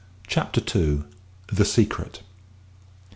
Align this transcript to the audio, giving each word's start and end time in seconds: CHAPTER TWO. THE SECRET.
CHAPTER 0.25 0.59
TWO. 0.61 1.05
THE 1.51 1.63
SECRET. 1.63 2.21